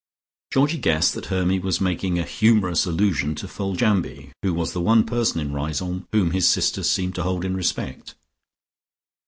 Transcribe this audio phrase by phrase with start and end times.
[0.51, 5.05] Georgie guessed that Hermy was making a humourous allusion to Foljambe, who was the one
[5.05, 8.15] person in Riseholme whom his two sisters seemed to hold in respect.